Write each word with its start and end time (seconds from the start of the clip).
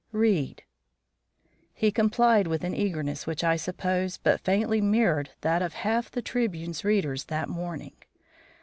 "Read!" 0.13 0.63
He 1.75 1.91
complied 1.91 2.47
with 2.47 2.63
an 2.63 2.73
eagerness 2.73 3.27
which 3.27 3.43
I 3.43 3.55
suppose 3.55 4.17
but 4.17 4.41
faintly 4.41 4.81
mirrored 4.81 5.29
that 5.41 5.61
of 5.61 5.75
half 5.75 6.09
the 6.09 6.23
Tribune's 6.23 6.83
readers 6.83 7.25
that 7.25 7.47
morning. 7.47 7.93